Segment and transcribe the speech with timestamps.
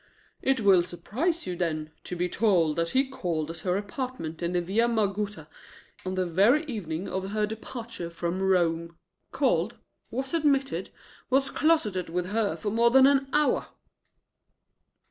[0.41, 4.53] "It will surprise you, then, to be told that he called at her apartment in
[4.53, 5.47] the Via Margutta
[6.03, 8.97] on the very evening of her departure from Rome.
[9.31, 9.75] Called,
[10.09, 10.89] was admitted,
[11.29, 13.67] was closeted with her for more than an hour."